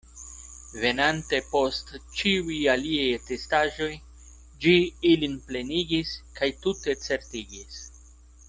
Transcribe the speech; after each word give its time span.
Venante 0.83 1.39
post 1.49 1.91
ĉiuj 2.21 2.57
aliaj 2.73 3.05
atestaĵoj, 3.19 3.91
ĝi 4.65 4.75
ilin 5.13 5.39
plenigis 5.51 6.19
kaj 6.41 6.53
tute 6.65 7.01
certigis. 7.09 7.83